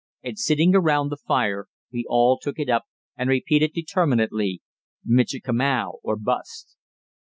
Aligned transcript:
And 0.23 0.39
sitting 0.39 0.73
around 0.73 1.09
the 1.09 1.15
fire, 1.15 1.67
we 1.93 2.07
all 2.09 2.39
took 2.39 2.57
it 2.57 2.69
up 2.69 2.85
and 3.15 3.29
repeated 3.29 3.71
determinedly, 3.75 4.63
"Michikamau 5.05 5.99
or 6.01 6.15
Bust!" 6.15 6.75